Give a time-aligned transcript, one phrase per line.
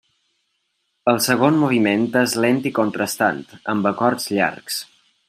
[1.11, 4.81] El segon moviment és lent i contrastant, amb acords llargs.